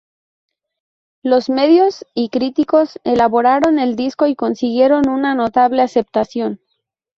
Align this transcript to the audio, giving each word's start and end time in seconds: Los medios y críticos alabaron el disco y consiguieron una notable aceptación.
Los 1.21 1.47
medios 1.51 2.07
y 2.15 2.29
críticos 2.29 2.97
alabaron 3.05 3.77
el 3.77 3.95
disco 3.95 4.25
y 4.25 4.35
consiguieron 4.35 5.07
una 5.07 5.35
notable 5.35 5.83
aceptación. 5.83 6.59